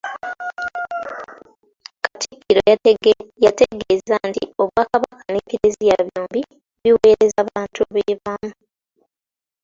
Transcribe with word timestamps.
Katikkiro 2.03 2.61
yategeeza 3.45 4.15
nti 4.29 4.41
Obwakabaka 4.61 5.25
n’Eklezia 5.33 5.95
byombi 6.07 6.41
biweereza 6.83 7.37
abantu 7.45 7.81
be 7.93 8.03
bamu. 8.23 8.51